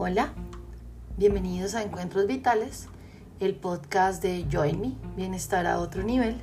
[0.00, 0.28] Hola,
[1.16, 2.86] bienvenidos a Encuentros Vitales,
[3.40, 6.36] el podcast de Join Me, Bienestar a otro nivel.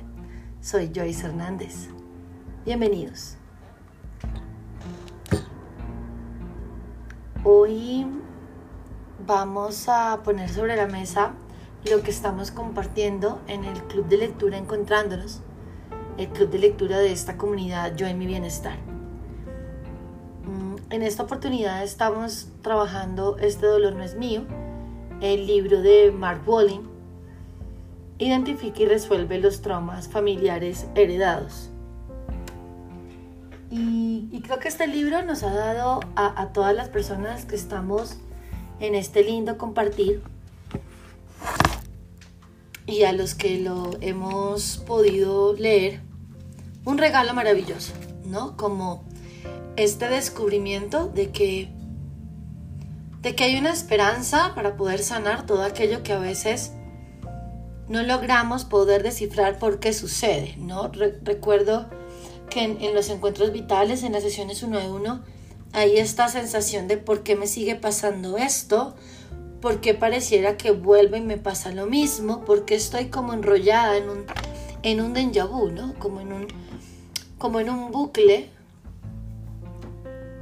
[0.60, 1.88] Soy Joyce Hernández.
[2.66, 3.38] Bienvenidos.
[7.44, 8.06] Hoy
[9.26, 11.32] vamos a poner sobre la mesa
[11.90, 15.40] lo que estamos compartiendo en el club de lectura Encontrándonos,
[16.18, 18.95] el club de lectura de esta comunidad Join Me Bienestar.
[20.88, 24.44] En esta oportunidad estamos trabajando Este dolor no es mío,
[25.20, 26.82] el libro de Mark Walling.
[28.18, 31.70] Identifica y resuelve los traumas familiares heredados.
[33.68, 38.18] Y, creo que este libro nos ha dado a, a todas las personas que estamos
[38.78, 40.22] en este lindo compartir
[42.86, 46.00] y a los que lo hemos podido leer
[46.84, 47.92] un regalo maravilloso,
[48.24, 48.56] ¿no?
[48.56, 49.05] Como
[49.76, 51.68] este descubrimiento de que
[53.26, 56.72] de que hay una esperanza para poder sanar todo aquello que a veces
[57.88, 60.92] no logramos poder descifrar por qué sucede, ¿no?
[61.22, 61.86] recuerdo
[62.50, 65.24] que en, los encuentros vitales, en las sesiones uno de uno,
[65.72, 68.94] hay esta sensación de por qué me sigue pasando esto,
[69.60, 73.96] por qué pareciera que vuelve y me pasa lo mismo, por qué estoy como enrollada
[73.96, 74.24] en un,
[74.84, 75.94] en un ¿no?
[75.98, 76.46] Como en un,
[77.38, 78.50] como en un bucle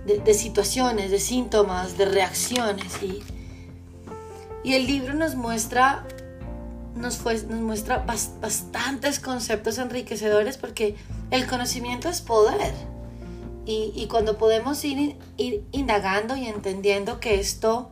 [0.06, 3.02] de, situaciones, de síntomas, de reacciones.
[3.02, 3.22] Y,
[4.62, 6.06] y el libro nos muestra,
[6.94, 10.96] nos, fue, nos muestra bastantes conceptos enriquecedores porque
[11.30, 12.72] el conocimiento es poder.
[13.66, 17.90] Y, y cuando podemos ir, ir indagando y entendiendo que esto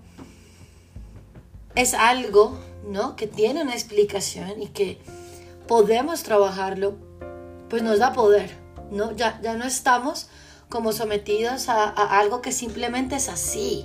[1.74, 3.16] es algo ¿no?
[3.16, 4.98] que tiene una explicación y que
[5.66, 6.94] podemos trabajarlo,
[7.70, 8.50] pues nos da poder.
[8.90, 9.12] ¿no?
[9.12, 10.28] Ya, ya no estamos
[10.72, 13.84] como sometidos a, algo que simplemente es así,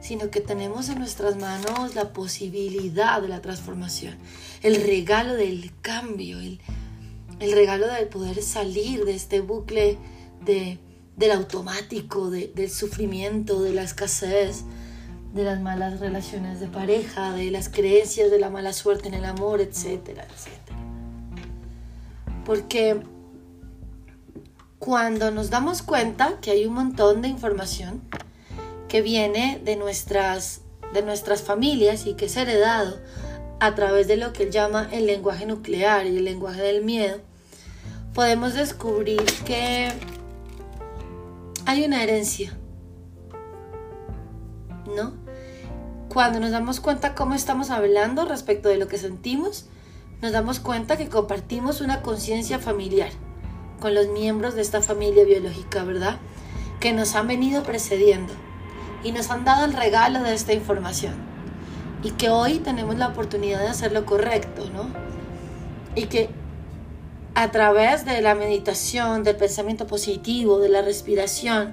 [0.00, 4.16] sino que tenemos en nuestras manos la posibilidad de la transformación,
[4.64, 6.58] el regalo del cambio, el,
[7.52, 9.96] regalo de poder salir de este bucle
[10.44, 10.80] de,
[11.16, 14.64] del automático, del sufrimiento, de la escasez,
[15.32, 19.24] de las malas relaciones de pareja, de las creencias de la mala suerte en el
[19.24, 20.78] amor, etcétera, etcétera.
[22.44, 23.00] Porque
[24.78, 28.00] cuando nos damos cuenta que hay un montón de información
[28.88, 30.60] que viene de nuestras,
[30.94, 32.98] de nuestras familias y que es heredado
[33.60, 37.18] a través de lo que él llama el lenguaje nuclear y el lenguaje del miedo,
[38.14, 39.92] podemos descubrir que
[41.66, 42.56] hay una herencia,
[44.96, 45.12] ¿no?
[46.08, 49.66] Cuando nos damos cuenta cómo estamos hablando respecto de lo que sentimos,
[50.22, 53.10] nos damos cuenta que compartimos una conciencia familiar
[53.80, 56.18] con los miembros de esta familia biológica, ¿verdad?
[56.80, 58.32] Que nos han venido precediendo
[59.02, 61.14] y nos han dado el regalo de esta información.
[62.02, 64.88] Y que hoy tenemos la oportunidad de hacer lo correcto, ¿no?
[65.94, 66.30] Y que
[67.34, 71.72] a través de la meditación, del pensamiento positivo, de la respiración,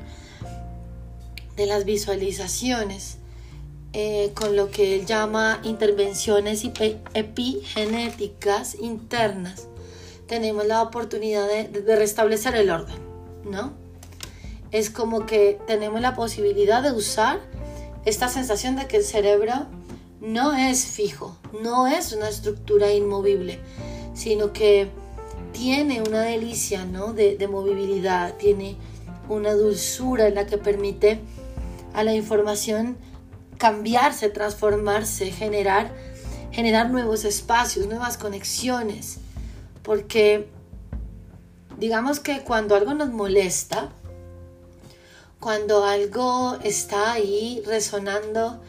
[1.55, 3.17] de las visualizaciones,
[3.93, 6.63] eh, con lo que él llama intervenciones
[7.13, 9.67] epigenéticas internas,
[10.27, 12.95] tenemos la oportunidad de, restablecer el orden,
[13.43, 13.73] ¿no?
[14.71, 17.39] Es como que tenemos la posibilidad de usar
[18.05, 19.53] esta sensación de que el cerebro
[20.19, 23.59] no es fijo, no es una estructura inmovible,
[24.13, 24.89] sino que
[25.53, 27.13] tiene una delicia ¿no?
[27.13, 28.75] de, de, movilidad, tiene
[29.29, 31.19] una dulzura en la que permite
[31.93, 32.97] a la información
[33.57, 35.91] cambiarse, transformarse, generar,
[36.51, 39.19] generar nuevos espacios, nuevas conexiones
[39.85, 40.49] porque
[41.77, 43.89] digamos que cuando algo nos molesta,
[45.39, 48.59] cuando algo está ahí resonando,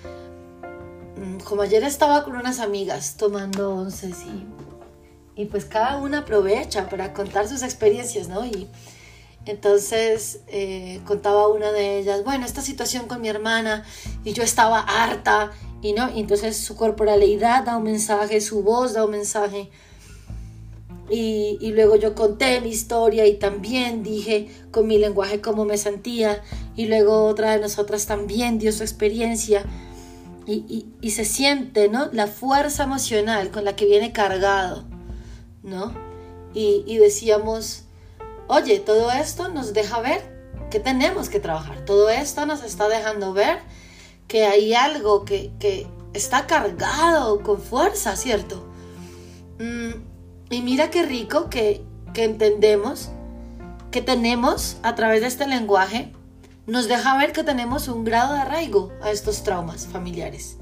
[1.16, 6.88] mm, como ayer estaba con unas amigas tomando once y, y pues cada una aprovecha
[6.91, 8.44] para contar sus experiencias, ¿no?
[8.44, 8.69] Y
[9.47, 13.84] entonces eh, contaba una de ellas, bueno, esta situación con mi hermana
[14.22, 19.04] y yo estaba harta y no, entonces su corporalidad da un mensaje, su voz da
[19.04, 19.71] un mensaje
[21.08, 26.42] y, luego yo conté mi historia y también dije con mi lenguaje cómo me sentía
[26.74, 29.64] y luego otra de nosotras también dio su experiencia
[30.47, 32.08] y, y, se siente ¿no?
[32.12, 34.84] la fuerza emocional con la que viene cargado
[35.62, 35.92] ¿no?
[36.54, 37.84] Y, y decíamos
[38.48, 40.20] oye todo esto nos deja ver
[40.70, 43.59] que tenemos que trabajar todo esto nos está dejando ver
[44.26, 48.66] que hay algo que, que está cargado con fuerza cierto
[49.60, 50.05] mm,
[50.51, 51.84] y mira qué rico que,
[52.15, 53.10] entendemos
[53.91, 56.15] que tenemos a través de este lenguaje
[56.66, 60.57] nos deja ver que tenemos un grado de arraigo a estos traumas familiares.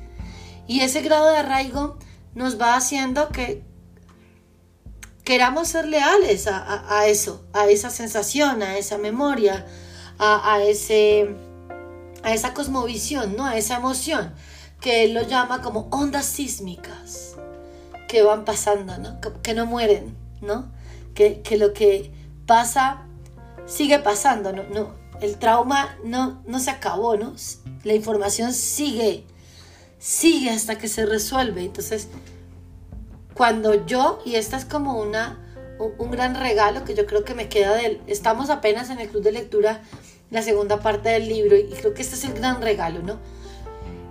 [0.66, 1.96] Y ese grado de arraigo
[2.34, 3.62] nos va haciendo que
[5.22, 9.64] queramos ser leales a, eso, a esa sensación, a esa memoria,
[10.18, 11.36] a, ese,
[12.24, 13.46] a esa cosmovisión, ¿no?
[13.46, 14.34] a esa emoción,
[14.80, 17.36] que él lo llama como ondas sísmicas
[18.14, 19.18] que van pasando, ¿no?
[19.42, 20.70] que, no mueren, ¿no?
[21.16, 22.12] Que, lo que
[22.46, 23.02] pasa
[23.66, 24.62] sigue pasando, ¿no?
[24.72, 27.34] no el trauma no, no se acabó, ¿no?
[27.82, 29.24] La información sigue,
[29.98, 31.64] sigue hasta que se resuelve.
[31.64, 32.06] Entonces,
[33.34, 35.40] cuando yo, y esta es como una,
[35.98, 39.24] un, gran regalo que yo creo que me queda del, estamos apenas en el club
[39.24, 39.82] de lectura,
[40.30, 43.18] la segunda parte del libro, y creo que este es el gran regalo, ¿no?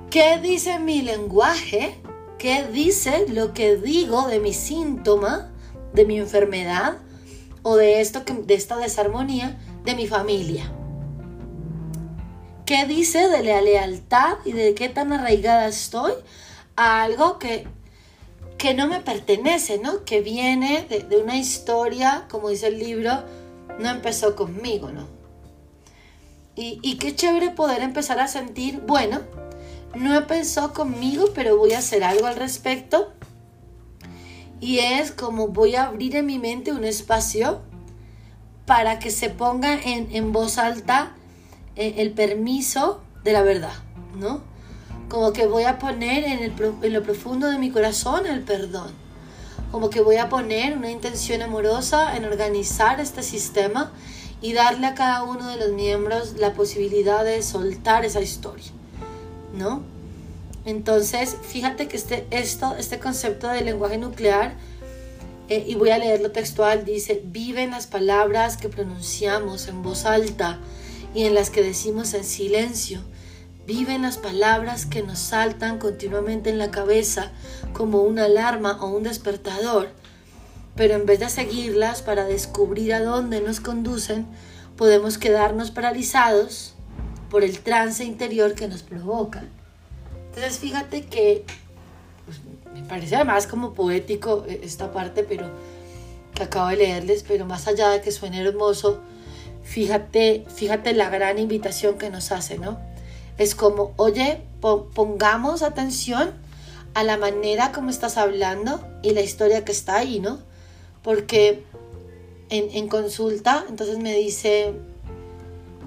[0.09, 2.02] ¿Qué dice mi lenguaje?
[2.37, 5.51] ¿Qué dice lo que digo de mi síntoma,
[5.93, 6.97] de mi enfermedad
[7.61, 10.71] o de, esto de esta desarmonía de mi familia?
[12.65, 16.13] ¿Qué dice de la lealtad y de qué tan arraigada estoy
[16.75, 17.67] a algo que,
[18.57, 20.05] que no me pertenece, ¿no?
[20.05, 23.11] Que viene de, una historia, como dice el libro,
[23.79, 25.07] no empezó conmigo, ¿no?
[26.55, 29.21] Y, y, qué chévere poder empezar a sentir, bueno,
[29.95, 33.13] no empezó conmigo, pero voy a hacer algo al respecto.
[34.59, 37.61] Y es como voy a abrir en mi mente un espacio
[38.65, 41.15] para que se ponga en, en voz alta
[41.75, 43.73] eh, el permiso de la verdad,
[44.15, 44.41] ¿no?
[45.09, 48.91] Como que voy a poner en, el, en lo profundo de mi corazón el perdón.
[49.71, 53.91] Como que voy a poner una intención amorosa en organizar este sistema
[54.41, 58.71] y darle a cada uno de los miembros la posibilidad de soltar esa historia,
[59.53, 59.83] ¿no?
[60.65, 64.55] Entonces, fíjate que este, esto, este concepto del lenguaje nuclear,
[65.49, 70.59] eh, y voy a leerlo textual, dice, viven las palabras que pronunciamos en voz alta
[71.13, 73.01] y en las que decimos en silencio.
[73.67, 77.31] Viven las palabras que nos saltan continuamente en la cabeza
[77.73, 79.89] como una alarma o un despertador,
[80.75, 84.25] pero en vez de seguirlas para descubrir a dónde nos conducen,
[84.77, 86.72] podemos quedarnos paralizados
[87.33, 89.43] por el trance interior que nos provoca.
[90.27, 91.43] Entonces fíjate que
[92.25, 92.39] pues,
[92.75, 95.49] me parece además como poético eh, esta parte, pero
[96.35, 98.99] que acabo de leerles, pero más allá de que suene hermoso,
[99.63, 102.79] fíjate, fíjate la gran invitación que nos hace, ¿no?
[103.39, 106.33] Es como, oye, pongamos atención
[106.93, 110.37] a la manera como estás hablando y la historia que está ahí, ¿no?
[111.01, 111.63] Porque
[112.51, 114.75] en, en consulta, entonces me dice,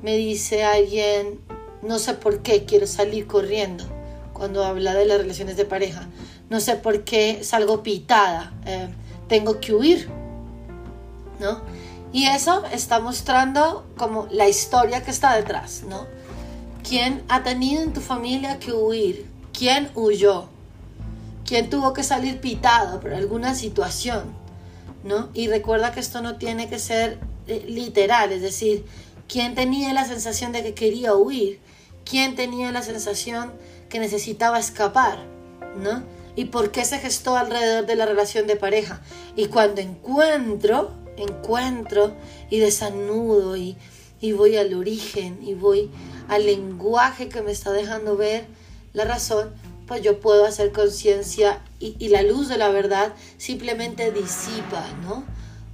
[0.02, 1.40] me dice alguien,
[1.82, 3.84] no sé por qué quiero salir corriendo
[4.32, 6.06] cuando habla de las relaciones de pareja.
[6.50, 8.88] No sé por qué salgo pitada, eh,
[9.28, 10.08] tengo que huir,
[11.40, 11.60] ¿no?
[12.12, 16.06] Y eso está mostrando como la historia que está detrás, ¿no?
[16.88, 19.26] ¿Quién ha tenido en tu familia que huir?
[19.52, 20.48] ¿Quién huyó?
[21.44, 24.24] ¿Quién tuvo que salir pitado por alguna situación?
[25.02, 25.28] ¿No?
[25.34, 28.84] Y recuerda que esto no tiene que ser eh, literal, es decir,
[29.28, 31.60] ¿quién tenía la sensación de que quería huir?
[32.04, 33.52] ¿Quién tenía la sensación
[33.88, 35.26] que necesitaba escapar?
[35.76, 36.02] ¿No?
[36.36, 39.00] ¿Y por qué se gestó alrededor de la relación de pareja?
[39.36, 42.14] Y cuando encuentro encuentro
[42.50, 43.76] y desanudo y,
[44.36, 45.90] voy al origen y voy
[46.28, 48.46] al lenguaje que me está dejando ver
[48.92, 49.52] la razón,
[49.86, 55.24] pues yo puedo hacer conciencia y, la luz de la verdad simplemente disipa, ¿no?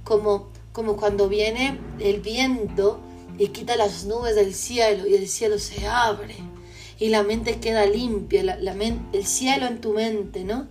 [0.03, 2.99] Como, como cuando viene el viento
[3.37, 6.35] y quita las nubes del cielo y el cielo se abre
[6.99, 8.75] y la mente queda limpia, la,
[9.13, 10.67] el cielo en tu mente, ¿no?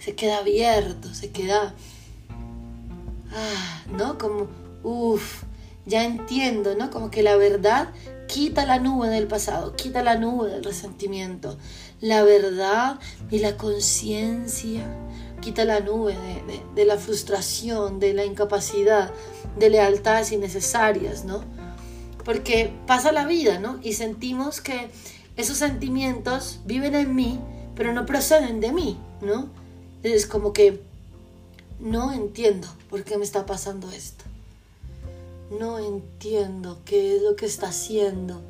[0.00, 1.74] Se queda abierto, se queda
[3.32, 4.18] ah, ¿no?
[4.18, 4.48] Como,
[4.82, 5.42] uff,
[5.84, 6.90] ya entiendo, ¿no?
[6.90, 7.88] Como que la verdad
[8.26, 11.58] quita la nube del pasado, quita la nube del resentimiento.
[12.00, 12.98] La verdad
[13.30, 14.84] y la conciencia
[15.40, 19.12] quita la nube de, de, la frustración, de la incapacidad,
[19.58, 21.55] de lealtades innecesarias, ¿no?
[22.26, 23.78] Porque pasa la vida, ¿no?
[23.84, 24.90] Y sentimos que
[25.36, 27.38] esos sentimientos viven en mí,
[27.76, 29.48] pero no proceden de mí, ¿no?
[30.02, 30.82] Es como que
[31.78, 34.24] no entiendo por qué me está pasando esto.
[35.56, 38.42] No entiendo qué es lo que está haciendo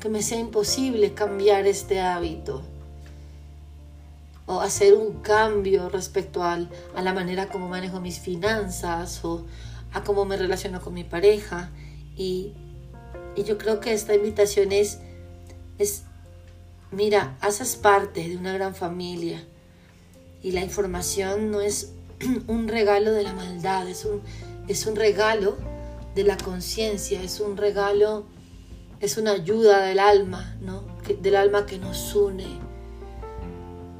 [0.00, 2.62] que me sea imposible cambiar este hábito
[4.46, 9.46] o hacer un cambio respecto al, a la manera como manejo mis finanzas o
[9.92, 11.70] a cómo me relaciono con mi pareja.
[12.16, 12.52] Y,
[13.36, 14.98] y yo creo que esta invitación es,
[15.78, 16.04] es,
[16.90, 19.44] mira, haces parte de una gran familia
[20.42, 21.92] y la información no es
[22.46, 24.22] un regalo de la maldad, es un,
[24.68, 25.56] es un regalo
[26.14, 28.26] de la conciencia, es un regalo
[29.02, 30.84] es una ayuda del alma, ¿no?
[31.20, 32.46] del alma que nos une.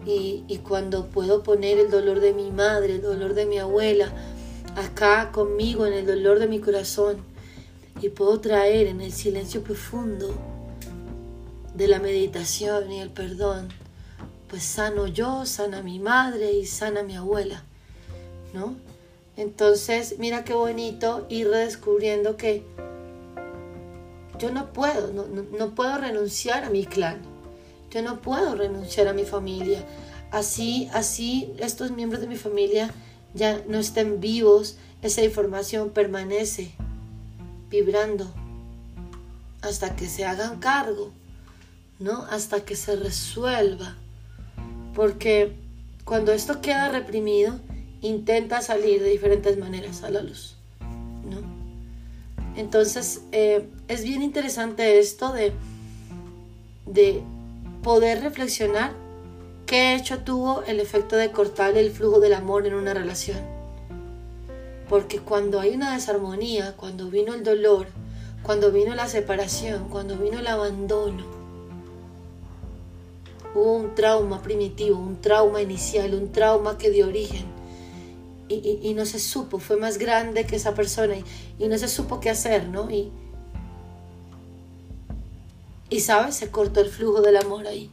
[0.07, 4.13] Y, y cuando puedo poner el dolor de mi madre, el dolor de mi abuela,
[4.77, 7.17] acá conmigo en el dolor de mi corazón,
[8.01, 10.35] y puedo traer en el silencio profundo
[11.75, 13.69] de la meditación y el perdón,
[14.49, 17.63] pues sano yo, sana mi madre y sana mi abuela,
[18.53, 18.77] ¿no?
[19.37, 22.65] Entonces, mira qué bonito ir redescubriendo que
[24.39, 27.23] yo no puedo, no, puedo renunciar a mi clan,
[27.91, 29.85] yo no puedo renunciar a mi familia.
[30.31, 32.91] Así, así estos miembros de mi familia
[33.35, 36.73] ya no estén vivos, esa información permanece
[37.73, 38.31] vibrando
[39.63, 41.11] hasta que se hagan cargo,
[41.99, 42.27] ¿no?
[42.31, 43.97] Hasta que se resuelva.
[44.95, 45.57] Porque
[46.05, 47.59] cuando esto queda reprimido,
[48.03, 50.57] intenta salir de diferentes maneras a la luz.
[50.81, 51.41] ¿no?
[52.57, 55.53] Entonces, eh, es bien interesante esto de,
[56.85, 57.23] de
[57.83, 58.93] poder reflexionar
[59.65, 63.62] qué hecho tuvo el efecto de cortar el flujo del amor en una relación.
[64.89, 67.87] Porque cuando hay una desarmonía, cuando vino el dolor,
[68.43, 71.25] cuando vino la separación, cuando vino el abandono,
[73.55, 77.63] hubo un trauma primitivo, un trauma inicial, un trauma que dio origen
[78.61, 81.15] y, no se supo, fue más grande que esa persona
[81.59, 82.91] y, no se supo qué hacer, ¿no?
[82.91, 83.11] Y,
[85.89, 87.91] y sabes, se cortó el flujo del amor ahí.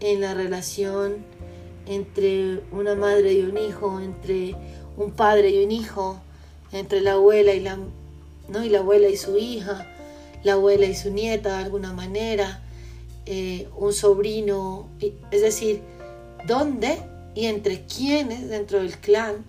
[0.00, 1.24] En la relación
[1.86, 4.54] entre una madre y un hijo, entre
[4.96, 6.20] un padre y un hijo,
[6.72, 7.78] entre la abuela y la,
[8.48, 8.64] ¿no?
[8.64, 9.86] y la abuela y su hija,
[10.44, 12.62] la abuela y su nieta de alguna manera,
[13.26, 14.88] eh, un sobrino,
[15.30, 15.80] es decir,
[16.46, 16.98] dónde
[17.34, 19.44] y entre quiénes dentro del clan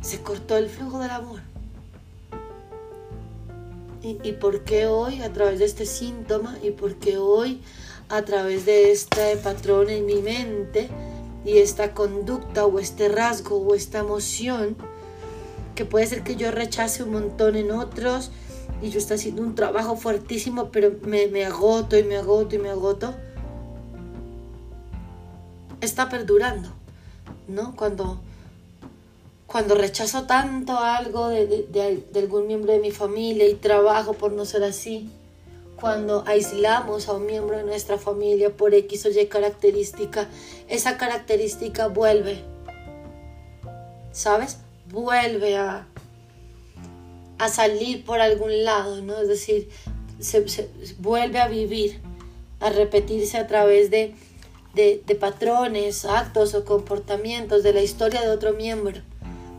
[0.00, 1.40] se cortó el flujo del amor.
[4.02, 7.60] ¿Y, por qué hoy a través de este síntoma y por qué hoy
[8.10, 10.88] a través de este patrón en mi mente
[11.44, 14.76] y esta conducta o este rasgo o esta emoción
[15.74, 18.32] que puede ser que yo rechace un montón en otros
[18.82, 22.70] y yo estoy haciendo un trabajo fuertísimo, pero me, agoto y me agoto y me
[22.70, 23.14] agoto,
[25.80, 26.70] está perdurando,
[27.46, 27.76] ¿no?
[27.76, 28.20] Cuando,
[29.46, 34.44] cuando rechazo tanto algo de, de, algún miembro de mi familia y trabajo por no
[34.44, 35.10] ser así,
[35.80, 40.28] cuando aislamos a un miembro de nuestra familia por X o Y característica,
[40.68, 42.42] esa característica vuelve,
[44.12, 44.58] ¿sabes?
[44.88, 45.86] Vuelve a,
[47.38, 49.18] a salir por algún lado, ¿no?
[49.18, 49.70] Es decir,
[50.20, 50.68] se,
[50.98, 52.00] vuelve a vivir,
[52.60, 54.14] a repetirse a través de,
[54.74, 59.00] de, de, patrones, actos o comportamientos de la historia de otro miembro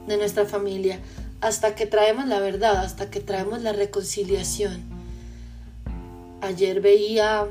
[0.07, 0.99] de nuestra familia,
[1.41, 4.90] hasta que traemos la verdad, hasta que traemos la reconciliación.
[6.41, 7.47] Ayer veía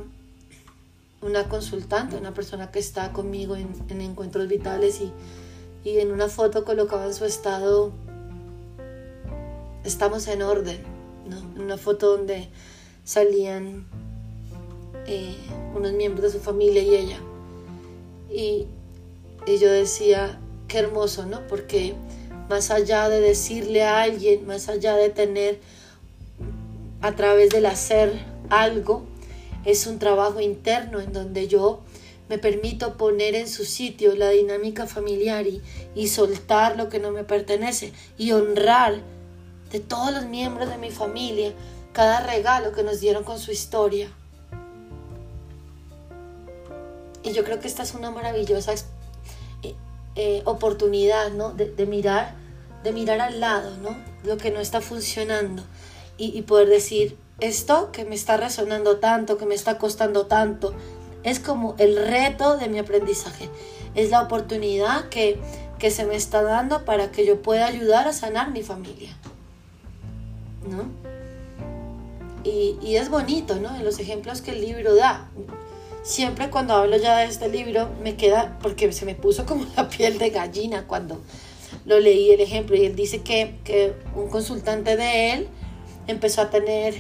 [1.22, 5.12] una consultante, una persona que está conmigo en, en encuentros vitales y,
[5.88, 7.92] y en una foto colocaba en su estado
[9.84, 10.78] estamos en orden,
[11.28, 11.62] ¿no?
[11.62, 12.48] Una foto donde
[13.04, 13.86] salían
[15.06, 15.36] eh,
[15.74, 17.18] unos miembros de su familia y ella.
[18.30, 18.66] Y,
[19.46, 21.46] y yo decía, qué hermoso, ¿no?
[21.46, 21.94] Porque
[22.48, 25.60] más allá de decirle a alguien, más allá de tener
[27.00, 28.12] a través del hacer
[28.50, 29.06] algo,
[29.64, 31.80] es un trabajo interno en donde yo
[32.28, 35.62] me permito poner en su sitio la dinámica familiar y,
[35.94, 39.00] y soltar lo que no me pertenece y honrar
[39.72, 41.52] de todos los miembros de mi familia,
[41.92, 44.10] cada regalo que nos dieron con su historia.
[47.22, 48.74] Y yo creo que esta es una maravillosa
[49.62, 49.74] eh,
[50.16, 51.52] eh, oportunidad, ¿no?
[51.52, 52.34] De, mirar,
[52.82, 53.96] de mirar al lado, ¿no?
[54.24, 55.62] Lo que no está funcionando
[56.16, 60.74] y, y poder decir, esto que me está resonando tanto, que me está costando tanto,
[61.22, 63.48] es como el reto de mi aprendizaje.
[63.94, 65.38] Es la oportunidad que,
[65.78, 69.16] que se me está dando para que yo pueda ayudar a sanar mi familia.
[70.68, 70.84] ¿no?
[72.42, 73.74] Y, es bonito, ¿no?
[73.76, 75.28] En los ejemplos que el libro da.
[76.02, 79.88] Siempre cuando hablo ya de este libro me queda, porque se me puso como la
[79.88, 81.20] piel de gallina cuando
[81.84, 82.76] lo leí el ejemplo.
[82.76, 85.48] Y él dice que, que un consultante de él
[86.06, 86.94] empezó a tener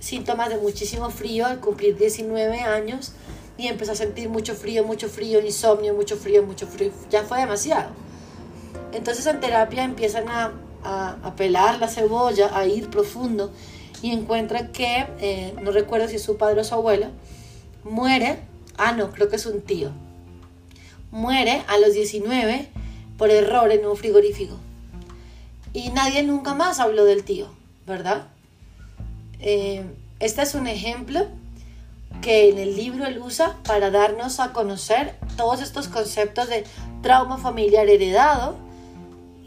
[0.00, 3.12] síntomas de muchísimo frío al cumplir 19 años
[3.56, 6.90] y empezó a sentir mucho frío, mucho frío, insomnio, mucho frío, mucho frío.
[7.10, 7.90] Ya fue demasiado.
[8.92, 10.52] Entonces en terapia empiezan a
[10.82, 13.52] a, pelar la cebolla, a ir profundo
[14.02, 17.06] y encuentra que, eh, no recuerdo si es su padre o su abuelo,
[17.84, 18.38] muere,
[18.76, 19.90] ah no, creo que es un tío,
[21.10, 22.68] muere a los 19
[23.18, 24.56] por error en un frigorífico.
[25.72, 27.46] y nadie nunca más habló del tío,
[27.86, 28.26] ¿verdad?
[29.40, 29.84] Eh,
[30.18, 31.26] este es un ejemplo
[32.20, 36.64] que en el libro él usa para darnos a conocer todos estos conceptos de
[37.02, 38.56] trauma familiar heredado,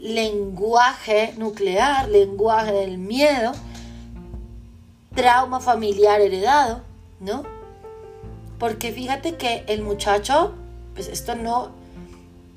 [0.00, 3.52] lenguaje nuclear, lenguaje del miedo,
[5.14, 6.82] trauma familiar heredado,
[7.20, 7.44] ¿no?
[8.58, 10.54] Porque fíjate que el muchacho,
[10.94, 11.70] pues esto no,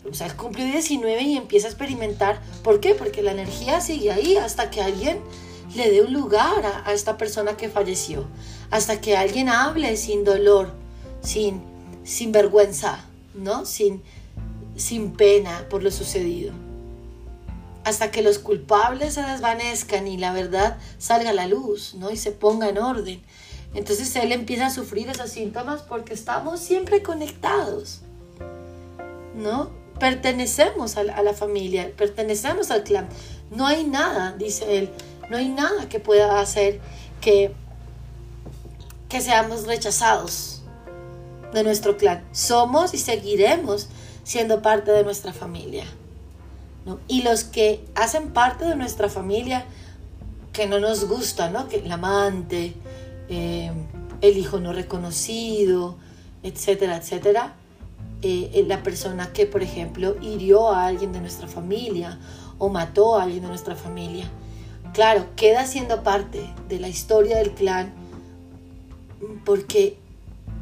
[0.10, 2.40] o sea, cumplió 19 y empieza a experimentar.
[2.64, 2.96] ¿Por qué?
[2.96, 5.20] Porque la energía sigue ahí hasta que alguien
[5.76, 8.26] le dé un lugar a, esta persona que falleció.
[8.72, 10.72] Hasta que alguien hable sin dolor,
[11.22, 11.62] sin,
[12.04, 13.66] sin vergüenza, ¿no?
[13.66, 14.02] Sin,
[14.76, 16.54] sin pena por lo sucedido.
[17.84, 22.12] Hasta que los culpables se desvanezcan y la verdad salga a la luz, ¿no?
[22.12, 23.22] Y se ponga en orden.
[23.74, 28.02] Entonces él empieza a sufrir esos síntomas porque estamos siempre conectados,
[29.36, 29.70] ¿no?
[30.00, 33.10] Pertenecemos a la, familia, pertenecemos al clan.
[33.52, 34.90] No hay nada, dice él,
[35.30, 36.80] no hay nada que pueda hacer
[37.22, 37.54] que,
[39.10, 40.62] que seamos rechazados
[41.54, 42.24] de nuestro clan.
[42.32, 43.88] Somos y seguiremos
[44.24, 45.86] siendo parte de nuestra familia.
[47.08, 49.66] Y los que hacen parte de nuestra familia,
[50.54, 51.68] que no nos gusta, ¿no?
[51.68, 52.76] Que el amante,
[53.28, 53.72] eh,
[54.22, 55.98] el hijo no reconocido,
[56.44, 57.56] etcétera, etcétera,
[58.22, 62.18] eh, la persona que, por ejemplo, hirió a alguien de nuestra familia
[62.58, 64.30] o mató a alguien de nuestra familia.
[64.94, 67.94] Claro, queda siendo parte de la historia del clan
[69.46, 69.98] porque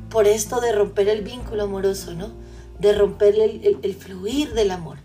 [0.10, 2.32] por esto de romper el vínculo amoroso, ¿no?
[2.80, 4.98] De romper el, fluir del amor.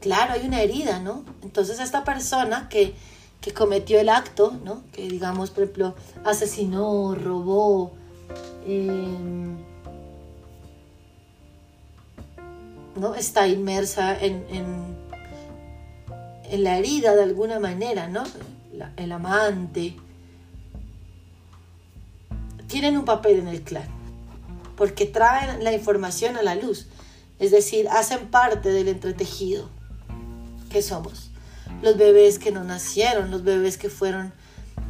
[0.00, 1.24] Claro, hay una herida, ¿no?
[1.42, 2.94] Entonces esta persona que,
[3.40, 4.82] que cometió el acto, ¿no?
[4.92, 5.94] Que digamos, por ejemplo,
[6.24, 7.92] asesinó, robó,
[8.66, 9.56] em,
[12.96, 13.14] ¿no?
[13.14, 14.96] Está inmersa en, en,
[16.62, 18.22] la herida de alguna manera, ¿no?
[18.96, 19.96] El amante.
[22.66, 23.88] Tienen un papel en el clan,
[24.76, 26.88] porque traen la información a la luz,
[27.38, 29.68] es decir, hacen parte del entretejido
[30.70, 31.30] que somos
[31.82, 34.32] los bebés que no nacieron, los bebés que fueron,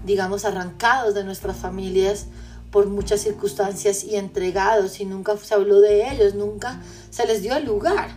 [0.04, 2.26] digamos, arrancados de nuestras familias
[2.70, 6.80] por muchas circunstancias y entregados y nunca se habló de ellos, nunca
[7.10, 8.10] se les dio lugar.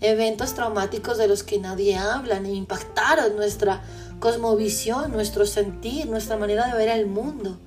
[0.00, 3.82] Eventos traumáticos de los que nadie habla e impactaron nuestra
[4.22, 7.58] cosmovisión, nuestro sentir, nuestra manera de ver el mundo.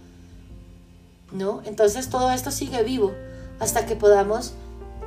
[1.33, 1.61] ¿No?
[1.65, 3.11] Entonces todo esto sigue vivo
[3.59, 4.53] hasta que podamos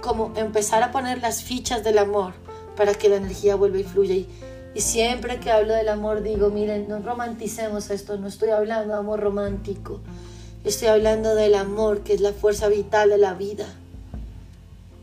[0.02, 2.34] como empezar a poner las fichas del amor
[2.76, 4.28] para que la energía vuelva y fluya y,
[4.74, 8.98] y siempre que hablo del amor digo, miren, no romanticemos esto, no estoy hablando de
[8.98, 10.00] amor romántico,
[10.64, 13.66] estoy hablando del amor que es la fuerza vital de la vida.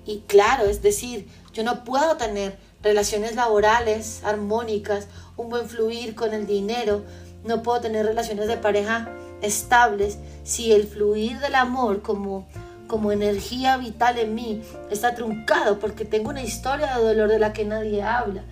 [0.06, 2.56] Y claro, es decir, yo no puedo tener
[2.86, 7.04] relaciones laborales armónicas, un buen fluir con el dinero,
[7.44, 9.10] no puedo tener relaciones de pareja
[9.42, 12.48] estables si el fluir del amor como
[12.88, 17.52] como energía vital en mí está truncado porque tengo una historia de dolor de la
[17.52, 18.44] que nadie habla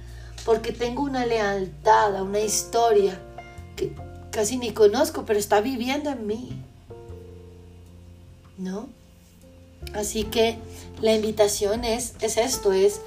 [0.45, 3.19] porque tengo una lealtad a una historia
[3.75, 3.93] que
[4.31, 6.61] casi ni conozco, pero está viviendo en mí.
[8.57, 8.89] ¿No?
[9.93, 10.57] Así que
[11.01, 13.01] la invitación es, es esto, es,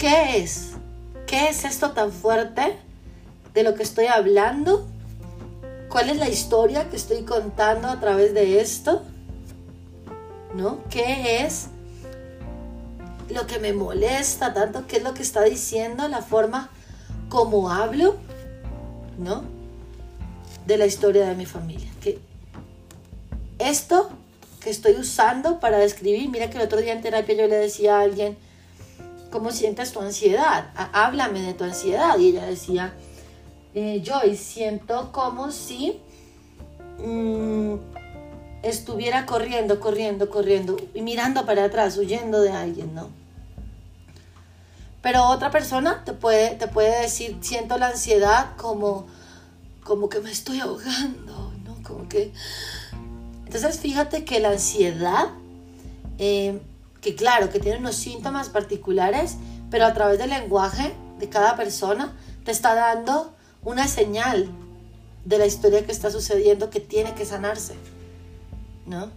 [0.00, 0.70] ¿qué es?
[1.26, 2.74] ¿Qué es esto tan fuerte
[3.52, 4.86] de lo que estoy hablando?
[5.90, 9.02] ¿Cuál es la historia que estoy contando a través de esto?
[10.54, 10.82] ¿No?
[10.88, 11.66] ¿Qué es
[13.28, 16.70] lo que me molesta tanto, qué es lo que está diciendo, la forma
[17.28, 18.16] como hablo,
[19.18, 19.44] ¿no?
[20.66, 21.88] De la historia de mi familia.
[22.00, 22.18] Que
[23.58, 24.10] esto
[24.60, 27.98] que estoy usando para describir, mira que el otro día en terapia yo le decía
[27.98, 28.36] a alguien,
[29.30, 30.70] ¿cómo sientes tu ansiedad?
[30.92, 32.18] Háblame de tu ansiedad.
[32.18, 32.94] Y ella decía,
[33.74, 36.00] eh, Joy, siento como si
[36.98, 37.74] mm,
[38.62, 43.08] estuviera corriendo, corriendo, corriendo y mirando para atrás, huyendo de alguien, ¿no?
[45.02, 49.06] Pero otra persona te puede, te puede decir, siento la ansiedad como,
[49.82, 51.82] como que me estoy ahogando, ¿no?
[51.82, 52.32] Como que...
[53.46, 55.28] Entonces fíjate que la ansiedad,
[56.18, 56.60] eh,
[57.00, 59.36] que claro, que tiene unos síntomas particulares,
[59.70, 63.32] pero a través del lenguaje de cada persona te está dando
[63.62, 64.48] una señal
[65.24, 67.74] de la historia que está sucediendo que tiene que sanarse,
[68.86, 69.10] ¿no?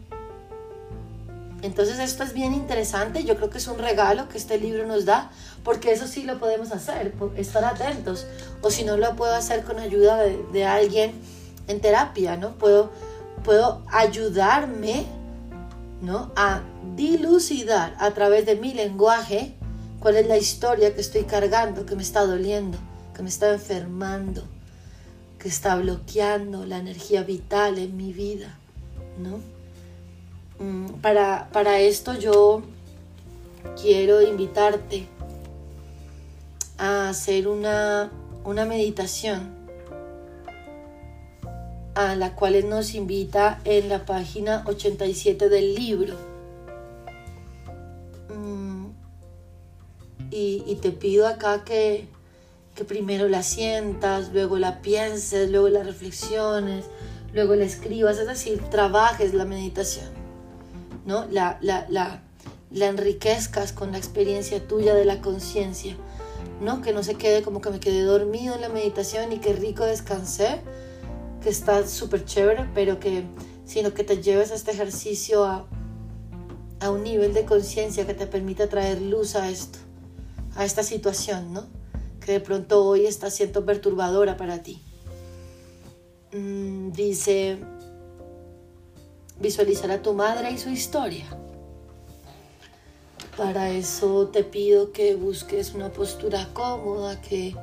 [1.61, 5.05] Entonces esto es bien interesante, yo creo que es un regalo que este libro nos
[5.05, 5.31] da,
[5.63, 8.27] porque eso sí lo podemos hacer, estar atentos,
[8.61, 11.13] o si no lo puedo hacer con ayuda de, alguien
[11.69, 12.51] en terapia, ¿no?
[12.55, 12.91] Puedo,
[13.45, 15.05] puedo ayudarme,
[16.01, 16.33] ¿no?
[16.35, 16.63] A
[16.95, 19.53] dilucidar a través de mi lenguaje
[19.99, 22.77] cuál es la historia que estoy cargando, que me está doliendo
[23.13, 24.43] que me está enfermando,
[25.39, 28.57] que está bloqueando la energía vital en mi vida,
[29.17, 29.39] ¿no?
[30.63, 32.63] Mm, para, para esto yo
[33.81, 35.07] quiero invitarte
[36.77, 38.11] a hacer una,
[38.43, 39.53] una meditación
[41.95, 46.32] a la cual nos invita en la página 87 del libro.
[50.33, 52.07] Y, y te pido acá que,
[52.75, 56.85] que primero la sientas, luego la pienses, luego la reflexiones,
[57.33, 60.09] luego la escribas, es decir, trabajes la meditación,
[61.05, 61.25] ¿no?
[61.25, 62.23] La, la, la,
[62.71, 65.95] la enriquezcas con la experiencia tuya de la conciencia,
[66.61, 66.81] ¿no?
[66.81, 69.85] Que no se quede como que me quedé dormido en la meditación y qué rico
[69.85, 70.61] descansé,
[71.41, 73.23] que está súper chévere, pero que,
[73.65, 75.67] sino que te lleves a este ejercicio a,
[76.79, 79.79] a un nivel de conciencia que te permita traer luz a esto,
[80.55, 81.67] a esta situación, ¿no?
[82.23, 84.81] que de pronto hoy está siendo perturbadora para ti.
[86.31, 87.59] Mm, dice,
[89.39, 91.25] visualizar a tu madre y su historia.
[93.37, 97.55] Para eso te pido que busques una postura cómoda, que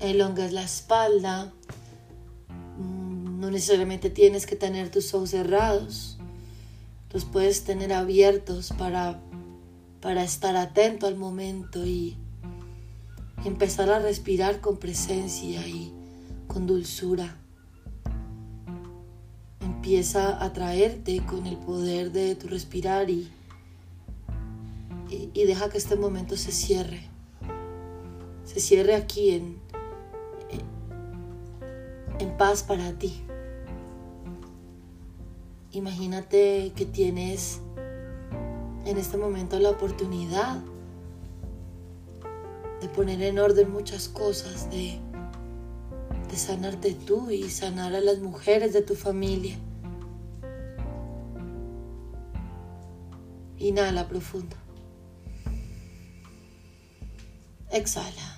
[0.00, 1.52] elongues la espalda.
[2.78, 6.18] Mm, no necesariamente tienes que tener tus ojos cerrados.
[7.12, 9.20] Los puedes tener abiertos para,
[10.00, 12.18] para estar atento al momento y
[13.46, 15.92] empezar a respirar con presencia y
[16.48, 17.36] con dulzura.
[19.60, 23.30] Empieza a traerte con el poder de tu respirar y,
[25.08, 27.02] y, deja que este momento se cierre.
[28.44, 29.58] Se cierre aquí en,
[32.18, 33.22] en paz para ti.
[35.70, 37.60] Imagínate que tienes
[38.84, 40.62] en este momento la oportunidad
[42.80, 44.98] de poner en orden muchas cosas, de,
[46.30, 49.56] de sanarte tú y sanar a las mujeres de tu familia.
[53.58, 54.56] Inhala profundo.
[57.70, 58.36] Exhala.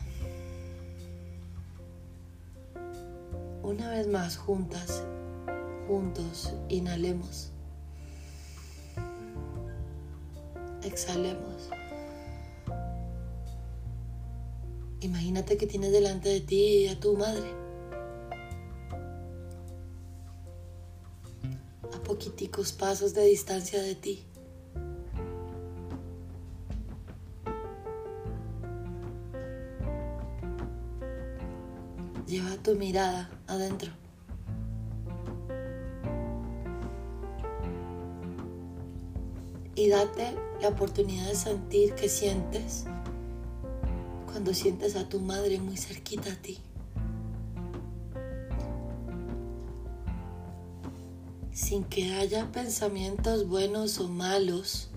[3.63, 5.05] Una vez más, juntas,
[5.87, 7.53] juntos, inhalemos.
[10.83, 11.69] Exhalemos.
[15.01, 17.49] Imagínate que tienes delante de ti a tu madre.
[21.95, 24.25] A poquiticos pasos de distancia de ti.
[32.27, 33.93] Lleva tu mirada adentro.
[39.77, 42.85] Y date la oportunidad de sentir que sientes
[44.39, 46.59] cuando sientes a tu madre muy cerquita a ti.
[51.53, 54.91] Sin que haya pensamientos buenos o malos.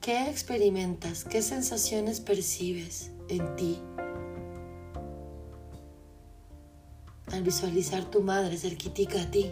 [0.00, 1.24] ¿Qué experimentas?
[1.24, 3.80] ¿Qué sensaciones percibes en ti?
[7.32, 9.50] Al visualizar tu madre cerquitica a ti.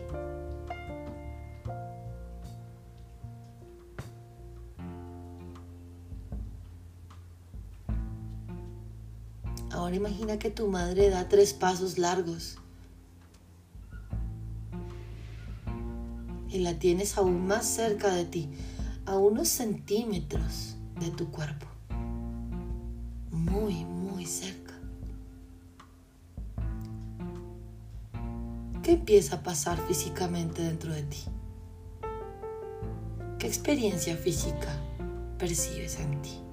[10.17, 12.57] Imagina que tu madre da tres pasos largos
[16.49, 18.49] y la tienes aún más cerca de ti,
[19.05, 21.67] a unos centímetros de tu cuerpo.
[23.31, 24.73] Muy, muy cerca.
[28.83, 31.25] ¿Qué empieza a pasar físicamente dentro de ti?
[33.39, 34.81] ¿Qué experiencia física
[35.37, 36.46] percibes en ti?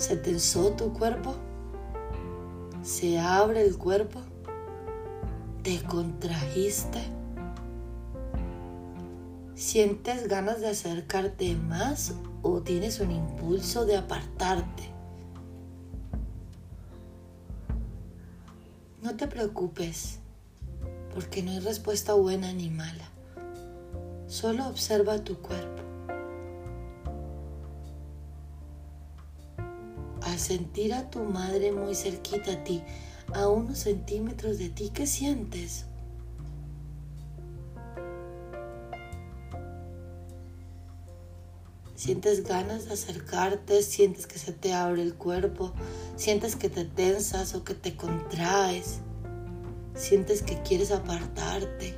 [0.00, 1.34] ¿Se tensó tu cuerpo?
[2.82, 4.22] ¿Se abre el cuerpo?
[5.62, 7.02] ¿Te contrajiste?
[9.54, 14.84] ¿Sientes ganas de acercarte más o tienes un impulso de apartarte?
[19.02, 20.20] No te preocupes,
[21.12, 23.10] porque no hay respuesta buena ni mala.
[24.28, 25.79] Solo observa tu cuerpo.
[30.40, 32.82] Sentir a tu madre muy cerquita a ti,
[33.32, 35.86] a unos centímetros de ti, ¿qué sientes?
[41.94, 45.72] Sientes ganas de acercarte, sientes que se te abre el cuerpo,
[46.16, 49.00] sientes que te tensas o que te contraes,
[49.94, 51.94] sientes que quieres apartarte.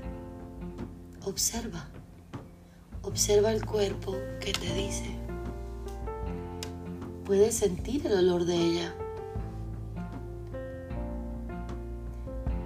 [1.24, 1.88] Observa,
[3.02, 5.21] observa el cuerpo que te dice
[7.32, 8.94] puedes sentir el olor de ella.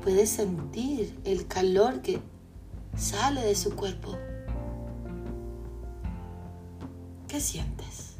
[0.03, 2.19] Puedes sentir el calor que
[2.97, 4.19] sale de su cuerpo.
[7.29, 8.17] ¿Qué sientes?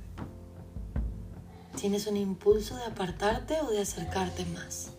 [1.81, 4.93] ¿Tienes un impulso de apartarte o de acercarte más?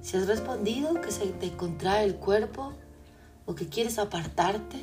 [0.00, 2.72] Si has respondido que se te contrae el cuerpo
[3.46, 4.80] o que quieres apartarte,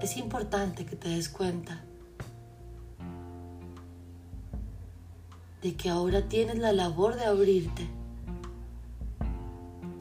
[0.00, 1.82] es importante que te des cuenta
[5.62, 7.88] de que ahora tienes la labor de abrirte,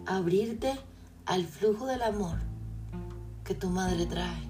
[0.06, 0.74] abrirte
[1.26, 2.38] al flujo del amor
[3.44, 4.44] que tu madre trae,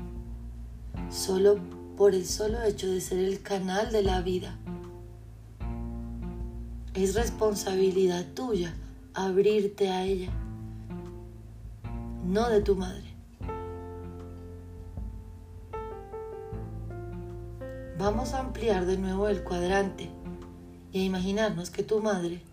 [1.10, 1.60] solo
[1.96, 4.58] por el solo hecho de ser el canal de la vida.
[6.94, 8.74] Es responsabilidad tuya
[9.14, 10.32] abrirte a ella,
[12.26, 13.07] no de tu madre.
[17.98, 20.12] Vamos a ampliar de nuevo el cuadrante
[20.92, 22.44] y a imaginarnos que tu madre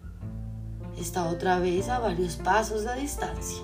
[0.99, 3.63] está otra vez a varios pasos de distancia.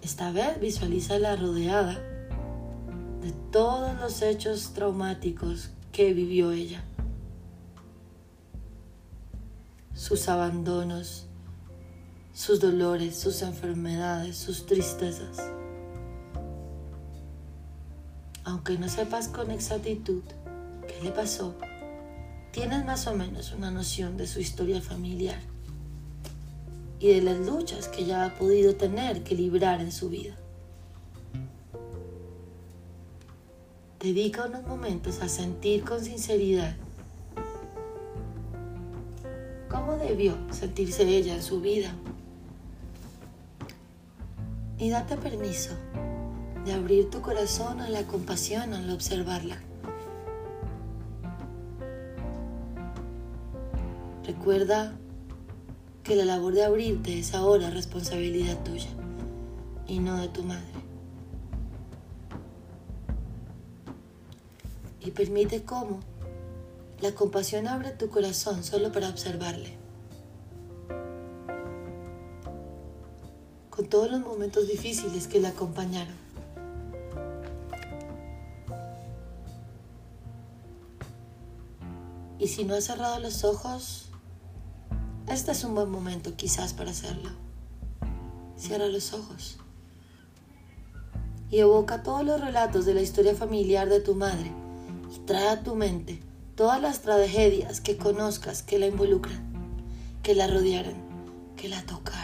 [0.00, 1.94] Esta vez visualiza la rodeada
[3.20, 6.84] de todos los hechos traumáticos que vivió ella.
[9.92, 11.26] Sus abandonos,
[12.40, 15.46] sus dolores, sus enfermedades, sus tristezas.
[18.44, 20.22] Aunque no sepas con exactitud
[20.88, 21.54] qué le pasó,
[22.50, 25.38] tienes más o menos una noción de su historia familiar
[26.98, 30.34] y de las luchas que ella ha podido tener que librar en su vida.
[33.98, 36.74] Dedica unos momentos a sentir con sinceridad
[39.68, 41.94] cómo debió sentirse ella en su vida
[44.80, 45.72] y date permiso
[46.64, 49.58] de abrir tu corazón a la compasión al observarla.
[54.26, 54.94] Recuerda
[56.02, 58.88] que la labor de abrirte es ahora responsabilidad tuya
[59.86, 60.64] y no de tu madre.
[65.00, 66.00] Y permite cómo
[67.02, 69.79] la compasión abre tu corazón solo para observarle.
[73.90, 76.14] Todos los momentos difíciles que la acompañaron.
[82.38, 84.06] Y si no has cerrado los ojos,
[85.28, 87.30] este es un buen momento quizás para hacerlo.
[88.56, 89.58] Cierra los ojos
[91.50, 94.52] y evoca todos los relatos de la historia familiar de tu madre
[95.14, 96.22] y trae a tu mente
[96.54, 99.52] todas las tragedias que conozcas que la involucran,
[100.22, 100.94] que la rodearon,
[101.56, 102.19] que la tocaron.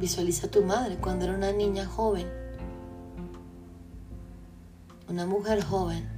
[0.00, 2.26] Visualiza a tu madre cuando era una niña joven,
[5.10, 6.08] una mujer joven,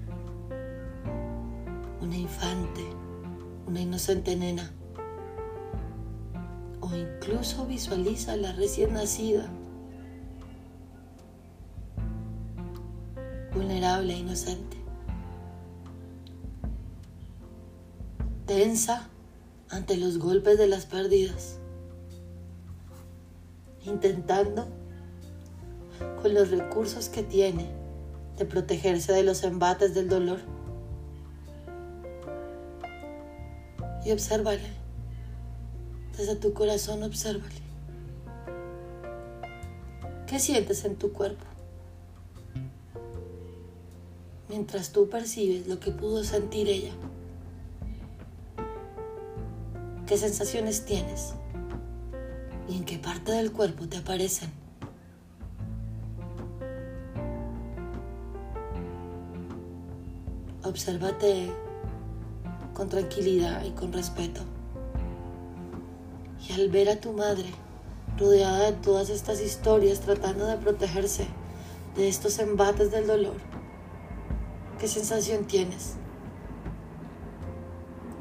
[2.01, 2.85] una infante,
[3.67, 4.71] una inocente nena.
[6.81, 9.49] O incluso visualiza a la recién nacida,
[13.53, 14.77] vulnerable e inocente.
[18.47, 19.09] Tensa
[19.71, 21.59] ante los golpes de las pérdidas
[23.85, 24.67] intentando
[26.21, 27.67] con los recursos que tiene
[28.39, 30.39] de protegerse de los embates del dolor.
[34.05, 34.83] Y obsérvale.
[36.17, 37.63] Desde tu corazón, obsérvale.
[40.27, 41.45] ¿Qué sientes en tu cuerpo?
[44.49, 46.93] Mientras tú percibes lo que pudo sentir ella.
[50.07, 51.35] ¿Qué sensaciones tienes?
[52.83, 54.51] En qué parte del cuerpo te aparecen.
[60.65, 61.53] Obsérvate
[62.75, 64.41] con tranquilidad y con respeto.
[66.49, 67.51] Y al ver a tu madre
[68.19, 71.29] rodeada de todas estas historias tratando de protegerse
[71.95, 73.37] de estos embates del dolor,
[74.81, 75.95] ¿qué sensación tienes?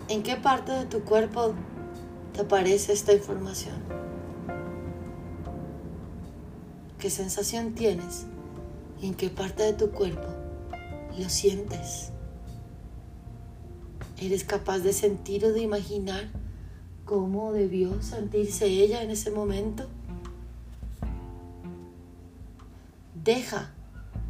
[0.07, 1.55] ¿En qué parte de tu cuerpo
[2.33, 4.00] te aparece esta información?
[7.01, 8.27] Qué sensación tienes
[9.01, 10.27] y en qué parte de tu cuerpo
[11.17, 12.11] lo sientes.
[14.19, 16.29] ¿Eres capaz de sentir o de imaginar
[17.03, 19.87] cómo debió sentirse ella en ese momento?
[23.15, 23.73] Deja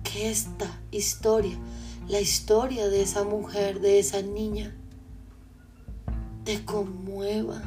[0.03, 1.57] que esta historia,
[2.07, 4.73] la historia de esa mujer, de esa niña,
[6.45, 7.62] te conmueva,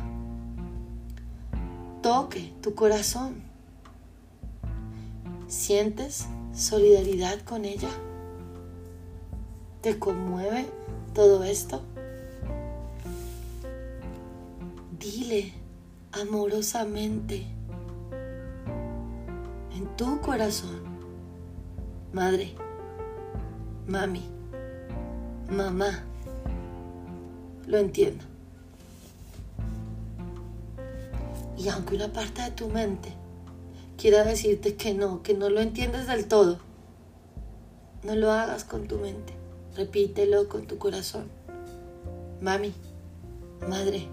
[2.02, 3.43] toque tu corazón.
[5.48, 7.90] ¿Sientes solidaridad con ella?
[9.82, 10.66] ¿Te conmueve
[11.12, 11.82] todo esto?
[14.98, 15.52] Dile
[16.12, 17.44] amorosamente
[19.74, 20.82] en tu corazón,
[22.14, 22.54] madre,
[23.86, 24.22] mami,
[25.50, 26.04] mamá,
[27.66, 28.24] lo entiendo.
[31.58, 33.23] Y aunque una parte de tu mente
[33.96, 36.58] quiera decirte que no, que no lo entiendes del todo,
[38.02, 39.32] no lo hagas con tu mente.
[39.76, 41.28] Repítelo con tu corazón.
[42.40, 42.72] Mami,
[43.68, 44.06] madre,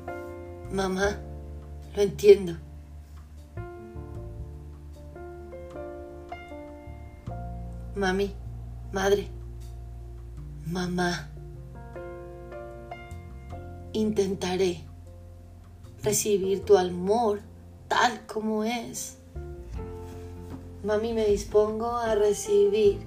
[0.72, 1.20] mamá,
[1.96, 2.58] lo entiendo.
[7.96, 8.34] Mami,
[8.91, 9.28] madre,
[10.65, 11.30] mamá,
[13.94, 14.84] intentaré
[16.02, 17.41] recibir tu amor
[17.88, 19.17] tal como es.
[20.84, 23.02] Mami, me dispongo a recibir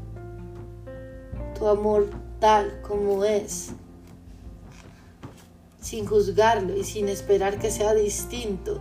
[1.58, 2.08] tu amor
[2.38, 3.72] tal como es,
[5.80, 8.80] sin juzgarlo y sin esperar que sea distinto.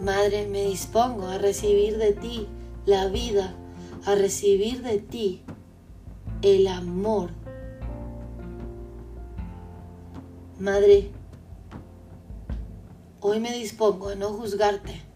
[0.00, 2.48] Madre, me dispongo a recibir de ti
[2.86, 3.54] la vida,
[4.06, 5.42] a recibir de ti
[6.40, 7.28] el amor.
[10.58, 11.10] Madre,
[13.20, 15.11] hoy me dispongo a no juzgarte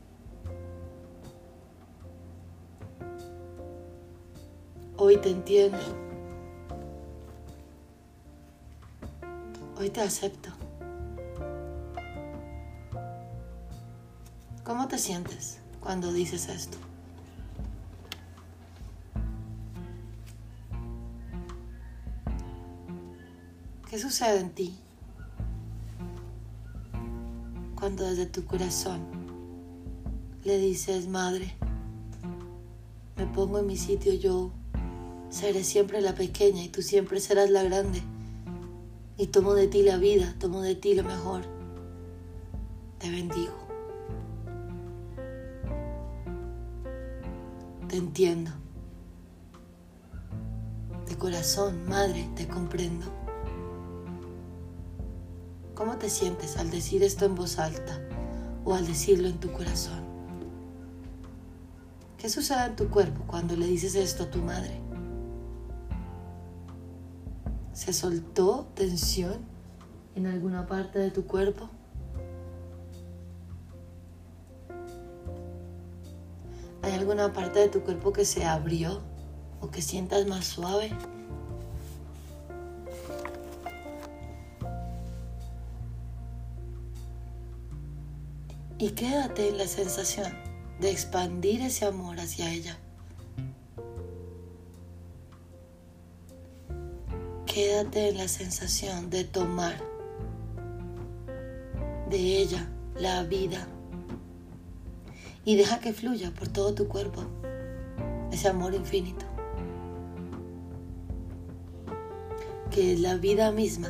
[5.09, 5.79] Hoy te entiendo.
[9.79, 10.51] Hoy te acepto.
[14.65, 16.77] ¿Cómo te sientes cuando dices esto?
[23.89, 24.77] ¿Qué sucede en ti
[27.77, 29.03] cuando desde tu corazón
[30.43, 31.55] le dices, madre,
[33.17, 34.51] me pongo en mi sitio yo
[35.31, 38.03] Seré siempre la pequeña y tú siempre serás la grande.
[39.19, 41.43] Y tomo de ti la vida, tomo de ti lo mejor.
[42.99, 43.55] Te bendigo.
[47.89, 48.51] Te entiendo.
[51.09, 53.07] De corazón, madre, te comprendo.
[55.75, 58.01] ¿Cómo te sientes al decir esto en voz alta
[58.65, 60.05] o al decirlo en tu corazón?
[62.17, 64.86] ¿Qué sucede en tu cuerpo cuando le dices esto a tu madre?
[67.77, 69.37] ¿Se soltó tensión
[70.15, 71.69] en alguna parte de tu cuerpo?
[76.81, 79.03] ¿Hay alguna parte de tu cuerpo que se abrió
[79.61, 80.91] o que sientas más suave?
[88.79, 90.33] Y quédate en la sensación
[90.81, 92.79] de expandir ese amor hacia ella.
[97.57, 99.83] Quédate en la sensación de tomar
[102.11, 102.69] de ella
[103.01, 103.67] la vida
[105.43, 107.23] y deja que fluya por todo tu cuerpo
[108.31, 109.25] ese amor infinito,
[112.71, 113.89] que es la vida misma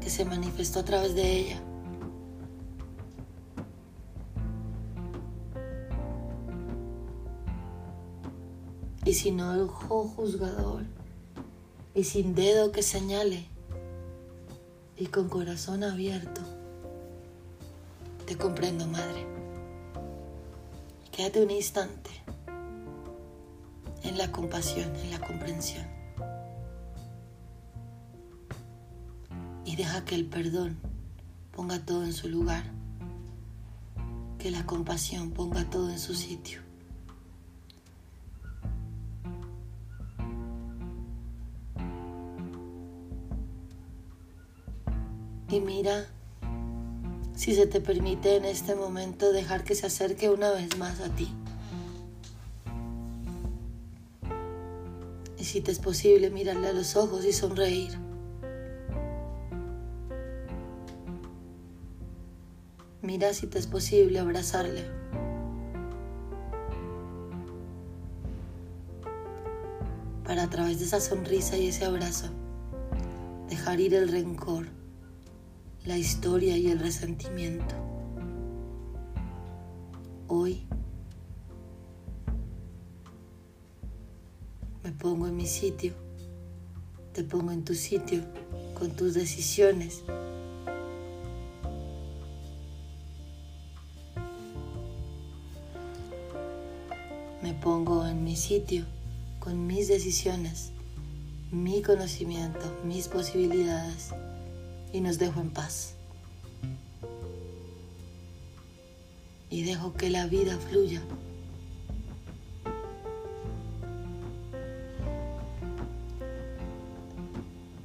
[0.00, 1.60] que se manifestó a través de ella.
[9.04, 10.84] Y si no el ojo juzgador,
[11.94, 13.46] y sin dedo que señale
[14.96, 16.40] y con corazón abierto.
[18.26, 19.26] Te comprendo, Madre.
[21.10, 22.10] Quédate un instante
[24.02, 25.86] en la compasión, en la comprensión.
[29.64, 30.78] Y deja que el perdón
[31.52, 32.64] ponga todo en su lugar,
[34.38, 36.71] que la compasión ponga todo en su sitio.
[45.52, 46.06] Y mira
[47.34, 51.10] si se te permite en este momento dejar que se acerque una vez más a
[51.10, 51.28] ti.
[55.38, 57.90] Y si te es posible mirarle a los ojos y sonreír.
[63.02, 64.86] Mira si te es posible abrazarle.
[70.24, 72.28] Para a través de esa sonrisa y ese abrazo
[73.50, 74.81] dejar ir el rencor
[75.84, 77.74] la historia y el resentimiento.
[80.28, 80.66] Hoy
[84.84, 85.94] Me pongo en mi sitio.
[87.12, 88.22] Te pongo en tu sitio
[88.76, 90.02] con tus decisiones.
[97.42, 98.84] Me pongo en mi sitio
[99.38, 100.72] con mis decisiones,
[101.50, 104.12] mi conocimiento, mis posibilidades
[104.92, 105.94] y nos dejo en paz.
[109.50, 111.02] Y dejo que la vida fluya.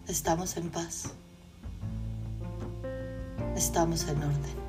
[0.07, 1.11] Estamos en paz.
[3.55, 4.67] Estamos en orden.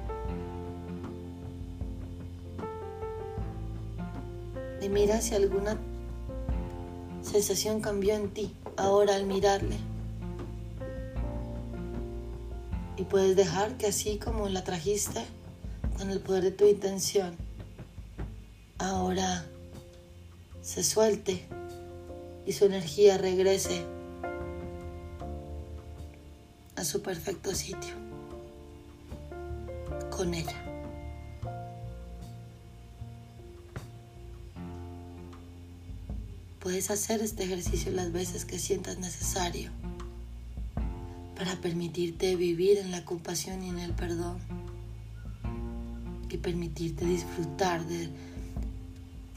[4.80, 5.76] Y mira si alguna
[7.22, 9.87] sensación cambió en ti ahora al mirarle.
[12.98, 15.24] Y puedes dejar que así como la trajiste,
[15.96, 17.36] con el poder de tu intención,
[18.78, 19.46] ahora
[20.62, 21.46] se suelte
[22.44, 23.84] y su energía regrese
[26.74, 27.94] a su perfecto sitio
[30.10, 30.64] con ella.
[36.58, 39.70] Puedes hacer este ejercicio las veces que sientas necesario
[41.48, 44.36] para permitirte vivir en la compasión y en el perdón
[46.28, 48.10] y permitirte disfrutar de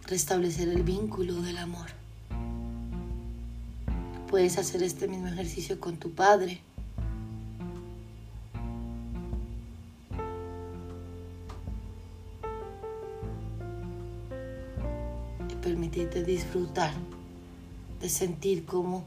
[0.08, 1.88] restablecer el vínculo del amor.
[4.28, 6.60] Puedes hacer este mismo ejercicio con tu padre.
[15.50, 16.92] Y permitirte disfrutar
[18.02, 19.06] de sentir como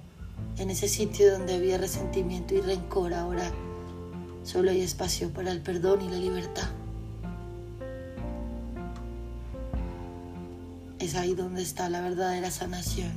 [0.58, 3.50] en ese sitio donde había resentimiento y rencor ahora
[4.44, 6.68] solo hay espacio para el perdón y la libertad.
[10.98, 13.12] Es ahí donde está la verdadera sanación.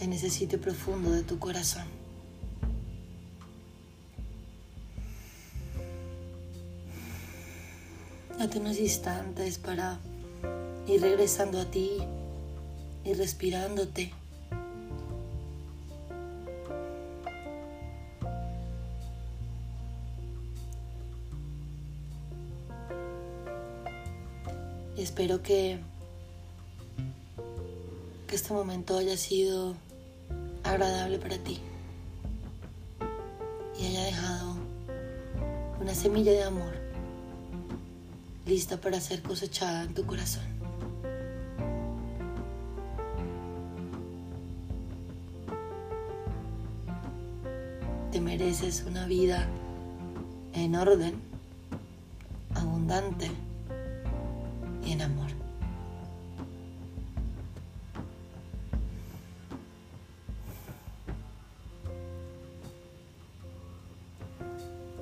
[0.00, 1.84] En ese sitio profundo de tu corazón.
[8.38, 9.98] Date unos instantes para
[10.86, 11.98] ir regresando a ti,
[13.08, 14.12] y respirándote.
[24.98, 25.78] Espero que,
[28.26, 29.74] que este momento haya sido
[30.62, 31.60] agradable para ti
[33.80, 34.56] y haya dejado
[35.80, 36.74] una semilla de amor
[38.44, 40.57] lista para ser cosechada en tu corazón.
[48.60, 49.46] Mereces una vida
[50.52, 51.14] en orden,
[52.54, 53.30] abundante
[54.84, 55.28] y en amor.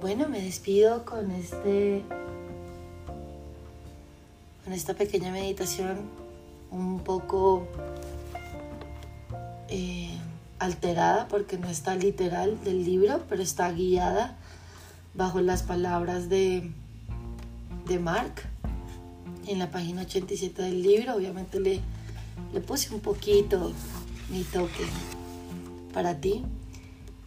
[0.00, 2.02] Bueno, me despido con este
[4.64, 6.10] con esta pequeña meditación
[6.70, 7.66] un poco
[9.68, 10.15] eh,
[10.58, 14.36] alterada porque no está literal del libro, pero está guiada
[15.14, 16.70] bajo las palabras de,
[17.86, 18.42] de Mark
[19.46, 21.16] en la página 87 del libro.
[21.16, 21.80] Obviamente le,
[22.52, 23.72] le puse un poquito
[24.30, 24.84] mi toque
[25.92, 26.44] para ti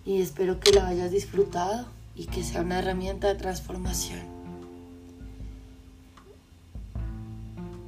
[0.05, 4.39] y espero que la hayas disfrutado y que sea una herramienta de transformación.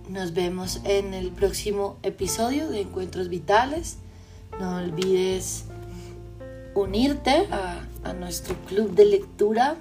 [0.09, 3.97] Nos vemos en el próximo episodio de Encuentros Vitales.
[4.61, 5.63] No olvides
[6.75, 9.75] unirte a, nuestro club de lectura.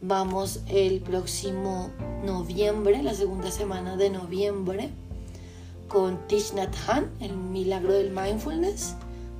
[0.00, 1.90] Vamos el próximo
[2.24, 4.90] noviembre, la segunda semana de noviembre,
[5.88, 8.94] con Tich Nhat Han, el milagro del mindfulness,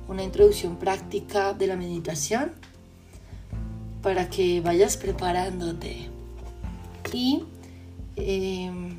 [0.09, 2.51] una introducción práctica de la meditación
[4.01, 6.09] para que vayas preparándote.
[7.13, 7.45] Y
[8.17, 8.97] em,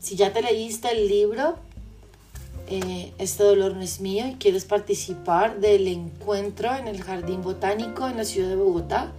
[0.00, 1.67] si ya te leíste el libro,
[2.70, 8.06] eh, este dolor no es mío y quieres participar del encuentro en el Jardín Botánico
[8.08, 9.12] en la ciudad de Bogotá,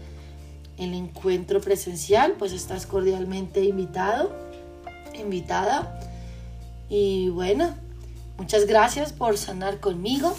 [0.77, 4.31] el encuentro presencial, pues estás cordialmente invitado,
[5.19, 5.99] invitada.
[6.89, 7.75] Y bueno,
[8.37, 10.35] muchas gracias por sanar conmigo.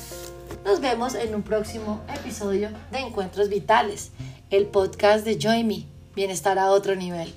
[0.64, 4.12] Nos vemos en un próximo episodio de Encuentros Vitales,
[4.50, 5.84] el podcast de Join Me,
[6.14, 7.32] Bienestar a otro nivel.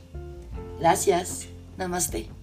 [0.80, 1.47] Gracias.
[1.78, 2.42] Namaste.